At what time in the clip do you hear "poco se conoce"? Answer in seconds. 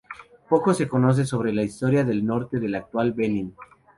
0.49-1.25